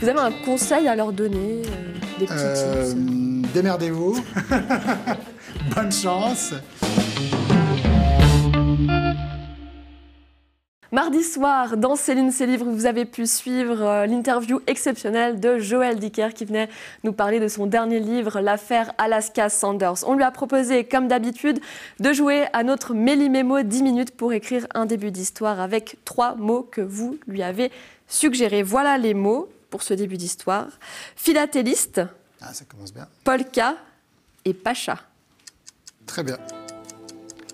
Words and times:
Vous 0.00 0.08
avez 0.08 0.20
un 0.20 0.30
conseil 0.30 0.86
à 0.86 0.94
leur 0.94 1.12
donner 1.12 1.62
euh, 1.66 2.18
Des 2.20 2.26
petits 2.26 2.34
Euh, 2.36 2.94
Démerdez-vous. 3.52 4.22
Bonne 5.74 5.90
chance. 5.90 6.54
Mardi 10.92 11.24
soir, 11.24 11.76
dans 11.76 11.96
Céline 11.96 12.30
ses 12.30 12.46
livres, 12.46 12.66
vous 12.66 12.86
avez 12.86 13.06
pu 13.06 13.26
suivre 13.26 13.82
euh, 13.82 14.06
l'interview 14.06 14.60
exceptionnelle 14.68 15.40
de 15.40 15.58
Joël 15.58 15.98
Dicker 15.98 16.32
qui 16.32 16.44
venait 16.44 16.68
nous 17.02 17.12
parler 17.12 17.40
de 17.40 17.48
son 17.48 17.66
dernier 17.66 17.98
livre, 17.98 18.40
L'affaire 18.40 18.92
Alaska 18.98 19.48
Sanders. 19.48 20.06
On 20.06 20.14
lui 20.14 20.22
a 20.22 20.30
proposé, 20.30 20.84
comme 20.84 21.08
d'habitude, 21.08 21.58
de 21.98 22.12
jouer 22.12 22.44
à 22.52 22.62
notre 22.62 22.94
Méli-Mémo 22.94 23.62
10 23.62 23.82
minutes 23.82 24.16
pour 24.16 24.32
écrire 24.32 24.66
un 24.74 24.86
début 24.86 25.10
d'histoire 25.10 25.60
avec 25.60 25.96
trois 26.04 26.36
mots 26.36 26.62
que 26.62 26.80
vous 26.82 27.18
lui 27.26 27.42
avez 27.42 27.72
suggérés. 28.06 28.62
Voilà 28.62 28.96
les 28.96 29.12
mots 29.12 29.48
pour 29.70 29.82
ce 29.82 29.94
début 29.94 30.16
d'histoire. 30.16 30.66
Philatéliste, 31.16 32.00
Ah, 32.40 32.52
ça 32.54 32.64
commence 32.64 32.92
bien. 32.92 33.08
polka 33.24 33.76
et 34.44 34.54
pacha, 34.54 34.98
Très 36.06 36.22
bien. 36.24 36.38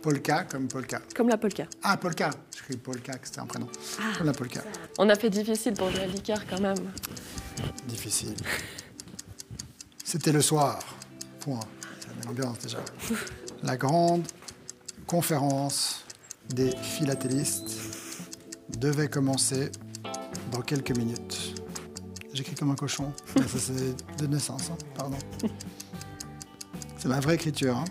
Polka 0.00 0.44
comme 0.44 0.68
polka. 0.68 1.00
comme 1.14 1.28
la 1.28 1.36
polka. 1.36 1.66
Ah, 1.82 1.96
polka. 1.98 2.30
Je 2.56 2.62
cru 2.62 2.76
polka 2.78 3.12
que 3.18 3.26
c'était 3.26 3.40
un 3.40 3.46
prénom. 3.46 3.68
Comme 4.16 4.26
la 4.26 4.32
polka. 4.32 4.62
On 4.98 5.08
a 5.10 5.14
fait 5.16 5.28
difficile 5.28 5.74
pour 5.74 5.90
Joël 5.90 6.10
Dicker 6.12 6.36
quand 6.48 6.60
même. 6.60 6.90
Difficile. 7.86 8.34
C'était 10.04 10.32
le 10.32 10.40
soir. 10.40 10.78
Point. 11.40 11.60
Ça 12.00 12.08
met 12.18 12.24
l'ambiance 12.24 12.58
déjà. 12.60 12.78
La 13.62 13.76
grande 13.76 14.24
conférence 15.06 16.04
des 16.48 16.70
philatélistes 16.76 17.76
devait 18.78 19.08
commencer 19.08 19.70
dans 20.52 20.62
quelques 20.62 20.96
minutes. 20.96 21.54
J'écris 22.32 22.54
comme 22.54 22.70
un 22.70 22.74
cochon. 22.74 23.12
Ça, 23.36 23.58
c'est 23.58 24.18
de 24.22 24.26
naissance, 24.26 24.70
hein. 24.72 24.76
pardon. 24.94 25.16
C'est 26.98 27.08
ma 27.08 27.20
vraie 27.20 27.34
écriture. 27.36 27.76
hein. 27.76 27.84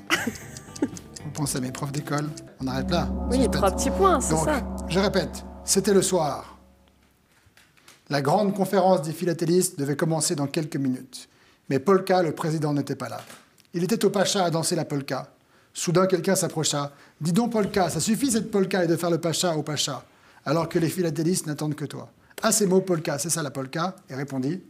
Vous 1.24 1.32
pensez 1.34 1.58
à 1.58 1.62
mes 1.62 1.72
profs 1.72 1.92
d'école 1.92 2.30
On 2.62 2.68
arrête 2.68 2.90
là. 2.90 3.10
Oui, 3.32 3.50
trois 3.52 3.72
petits 3.72 3.90
points, 3.92 4.22
c'est 4.22 4.36
ça. 4.38 4.62
je 4.88 5.00
répète, 5.00 5.44
c'était 5.66 5.94
le 5.94 6.02
soir. 6.02 6.58
La 8.10 8.22
grande 8.22 8.54
conférence 8.54 9.02
des 9.02 9.12
philatélistes 9.12 9.78
devait 9.78 9.98
commencer 9.98 10.36
dans 10.36 10.48
quelques 10.48 10.78
minutes. 10.78 11.28
Mais 11.70 11.80
Polka, 11.80 12.22
le 12.24 12.32
président, 12.34 12.74
n'était 12.74 12.96
pas 12.96 13.10
là. 13.10 13.20
Il 13.74 13.84
était 13.84 14.06
au 14.06 14.10
Pacha 14.10 14.46
à 14.46 14.50
danser 14.50 14.76
la 14.78 14.86
polka. 14.86 15.30
Soudain, 15.74 16.08
quelqu'un 16.08 16.36
s'approcha. 16.36 16.94
Dis 17.20 17.34
donc, 17.34 17.52
Polka, 17.52 17.90
ça 17.90 18.00
suffit 18.00 18.32
cette 18.32 18.50
polka 18.50 18.86
et 18.86 18.88
de 18.88 18.96
faire 18.96 19.10
le 19.12 19.20
Pacha 19.20 19.56
au 19.58 19.64
Pacha, 19.64 20.04
alors 20.46 20.70
que 20.70 20.80
les 20.80 20.88
philatélistes 20.90 21.46
n'attendent 21.48 21.76
que 21.76 21.84
toi. 21.86 22.10
À 22.44 22.52
ces 22.52 22.68
mots, 22.68 22.82
Polka, 22.82 23.18
c'est 23.18 23.30
ça 23.30 23.42
la 23.42 23.50
polka 23.52 23.96
Et 24.10 24.16
répondit 24.16 24.62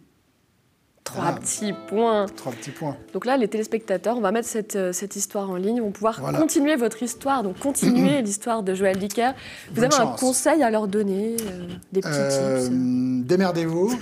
Trois 1.03 1.23
Ah. 1.27 1.33
petits 1.39 1.71
points. 1.87 2.25
Trois 2.35 2.51
petits 2.51 2.71
points. 2.71 2.97
Donc 3.13 3.25
là, 3.25 3.37
les 3.37 3.47
téléspectateurs, 3.47 4.17
on 4.17 4.21
va 4.21 4.33
mettre 4.33 4.47
cette, 4.49 4.75
euh, 4.75 4.91
cette 4.91 5.15
histoire 5.15 5.49
en 5.49 5.55
ligne, 5.55 5.79
vont 5.79 5.91
pouvoir 5.91 6.19
Voilà. 6.19 6.37
continuer 6.37 6.75
votre 6.75 7.01
histoire, 7.01 7.43
donc 7.43 7.57
continuer 7.59 8.21
l'histoire 8.23 8.61
de 8.61 8.73
Joël 8.73 8.97
Dicker. 8.97 9.31
Vous 9.71 9.75
Bonne 9.81 9.93
avez 9.93 10.03
un 10.03 10.07
conseil 10.17 10.63
à 10.63 10.69
leur 10.69 10.89
donner, 10.89 11.37
euh, 11.49 11.67
des 11.93 12.01
petits 12.01 12.11
Euh, 12.13 12.59
tips 12.67 13.25
Démerdez-vous. 13.25 13.97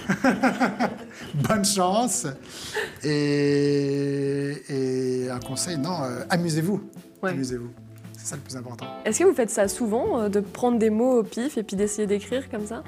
Bonne 1.48 1.64
chance. 1.66 2.26
Et, 3.04 4.54
et 4.70 5.30
un 5.30 5.40
conseil, 5.40 5.78
non, 5.78 6.02
euh, 6.04 6.24
amusez-vous. 6.32 6.82
Ouais. 7.22 7.32
Amusez-vous. 7.32 7.70
C'est 8.18 8.26
ça 8.30 8.36
le 8.36 8.42
plus 8.42 8.56
important. 8.56 8.86
Est-ce 9.06 9.20
que 9.20 9.26
vous 9.26 9.34
faites 9.36 9.52
ça 9.52 9.68
souvent, 9.68 10.28
de 10.28 10.40
prendre 10.40 10.80
des 10.80 10.90
mots 10.90 11.20
au 11.20 11.24
pif 11.24 11.56
et 11.60 11.62
puis 11.64 11.76
d'essayer 11.76 12.08
d'écrire 12.08 12.50
comme 12.50 12.66
ça? 12.66 12.84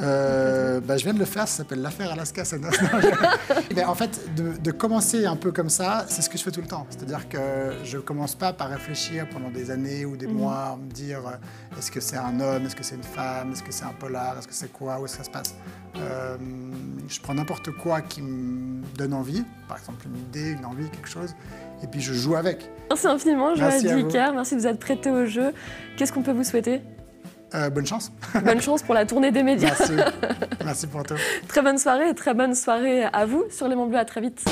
Euh, 0.00 0.80
bah, 0.80 0.96
je 0.96 1.04
viens 1.04 1.14
de 1.14 1.18
le 1.20 1.24
faire, 1.24 1.46
ça 1.46 1.58
s'appelle 1.58 1.80
l'affaire 1.80 2.10
Alaska. 2.12 2.44
ça- 2.44 2.56
en 3.86 3.94
fait, 3.94 4.34
de, 4.34 4.56
de 4.60 4.70
commencer 4.72 5.24
un 5.26 5.36
peu 5.36 5.52
comme 5.52 5.68
ça, 5.70 6.04
c'est 6.08 6.22
ce 6.22 6.28
que 6.28 6.36
je 6.36 6.42
fais 6.42 6.50
tout 6.50 6.60
le 6.60 6.66
temps. 6.66 6.86
C'est-à-dire 6.90 7.28
que 7.28 7.38
je 7.84 7.98
commence 7.98 8.34
pas 8.34 8.52
par 8.52 8.70
réfléchir 8.70 9.28
pendant 9.32 9.50
des 9.50 9.70
années 9.70 10.04
ou 10.04 10.16
des 10.16 10.26
mois, 10.26 10.76
me 10.82 10.90
dire 10.90 11.20
euh, 11.26 11.78
est-ce 11.78 11.90
que 11.92 12.00
c'est 12.00 12.16
un 12.16 12.40
homme, 12.40 12.66
est-ce 12.66 12.74
que 12.76 12.82
c'est 12.82 12.96
une 12.96 13.02
femme, 13.04 13.52
est-ce 13.52 13.62
que 13.62 13.72
c'est 13.72 13.84
un 13.84 13.92
polar, 13.98 14.36
est-ce 14.38 14.48
que 14.48 14.54
c'est 14.54 14.72
quoi, 14.72 14.98
où 15.00 15.04
est-ce 15.04 15.12
que 15.16 15.18
ça 15.18 15.24
se 15.24 15.30
passe. 15.30 15.54
Euh, 15.96 16.36
je 17.08 17.20
prends 17.20 17.34
n'importe 17.34 17.70
quoi 17.70 18.00
qui 18.00 18.20
me 18.22 18.82
donne 18.96 19.14
envie, 19.14 19.44
par 19.68 19.78
exemple 19.78 20.06
une 20.06 20.16
idée, 20.18 20.52
une 20.58 20.64
envie, 20.64 20.88
quelque 20.90 21.08
chose, 21.08 21.34
et 21.82 21.86
puis 21.86 22.00
je 22.00 22.12
joue 22.12 22.34
avec. 22.34 22.68
Merci 22.90 23.06
infiniment, 23.06 23.54
Joël. 23.54 23.80
Dicker. 23.80 24.32
Merci 24.34 24.56
de 24.56 24.60
vous 24.60 24.66
être 24.66 24.80
prêté 24.80 25.10
au 25.10 25.24
jeu. 25.26 25.52
Qu'est-ce 25.96 26.12
qu'on 26.12 26.22
peut 26.22 26.32
vous 26.32 26.42
souhaiter? 26.44 26.80
Euh, 27.54 27.70
bonne 27.70 27.86
chance. 27.86 28.10
Bonne 28.44 28.60
chance 28.60 28.82
pour 28.82 28.94
la 28.94 29.06
tournée 29.06 29.30
des 29.30 29.42
médias. 29.42 29.74
Merci. 29.78 29.92
Merci 30.64 30.86
pour 30.88 31.04
tout. 31.04 31.14
Très 31.46 31.62
bonne 31.62 31.78
soirée 31.78 32.08
et 32.08 32.14
très 32.14 32.34
bonne 32.34 32.54
soirée 32.54 33.04
à 33.04 33.26
vous 33.26 33.44
sur 33.50 33.68
les 33.68 33.76
Monts 33.76 33.86
Bleus. 33.86 33.98
À 33.98 34.04
très 34.04 34.20
vite. 34.20 34.44